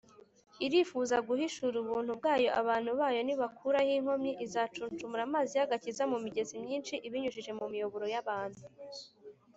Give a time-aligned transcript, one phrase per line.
[0.65, 7.51] irifuza guhishura ubuntu bwayo abantu bayo nibakuraho inkomyi, izacuncumura amazi y’agakiza mu migezi myinshi ibinyujije
[7.59, 8.63] mu miyoboro y’abantu